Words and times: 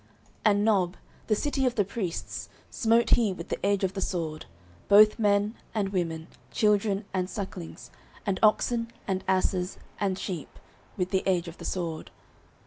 09:022:019 0.01 0.09
And 0.45 0.65
Nob, 0.65 0.97
the 1.27 1.35
city 1.35 1.63
of 1.67 1.75
the 1.75 1.85
priests, 1.85 2.49
smote 2.71 3.11
he 3.11 3.31
with 3.31 3.49
the 3.49 3.63
edge 3.63 3.83
of 3.83 3.93
the 3.93 4.01
sword, 4.01 4.47
both 4.87 5.19
men 5.19 5.53
and 5.75 5.89
women, 5.89 6.27
children 6.49 7.05
and 7.13 7.29
sucklings, 7.29 7.91
and 8.25 8.39
oxen, 8.41 8.91
and 9.07 9.23
asses, 9.27 9.77
and 9.99 10.17
sheep, 10.17 10.57
with 10.97 11.11
the 11.11 11.21
edge 11.27 11.47
of 11.47 11.59
the 11.59 11.65
sword. 11.65 12.09